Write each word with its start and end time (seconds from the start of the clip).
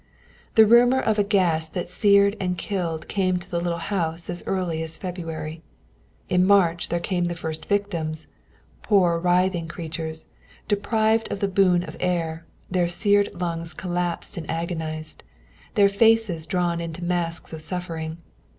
The 0.55 0.65
rumor 0.65 0.99
of 0.99 1.19
a 1.19 1.23
gas 1.23 1.69
that 1.69 1.87
seared 1.87 2.35
and 2.39 2.57
killed 2.57 3.07
came 3.07 3.37
to 3.37 3.47
the 3.47 3.61
little 3.61 3.77
house 3.77 4.31
as 4.31 4.43
early 4.47 4.81
as 4.81 4.97
February. 4.97 5.61
In 6.27 6.43
March 6.43 6.89
there 6.89 6.99
came 6.99 7.25
the 7.25 7.35
first 7.35 7.67
victims, 7.67 8.25
poor 8.81 9.19
writhing 9.19 9.67
creatures, 9.67 10.25
deprived 10.67 11.31
of 11.31 11.39
the 11.39 11.47
boon 11.47 11.83
of 11.83 11.97
air, 11.99 12.47
their 12.67 12.87
seared 12.87 13.39
lungs 13.39 13.73
collapsed 13.73 14.37
and 14.37 14.49
agonized, 14.49 15.21
their 15.75 15.87
faces 15.87 16.47
drawn 16.47 16.81
into 16.81 17.03
masks 17.03 17.53
of 17.53 17.61
suffering. 17.61 18.17